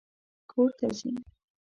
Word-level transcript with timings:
کور 0.51 0.69
ته 0.77 0.85
ځي 0.97 1.11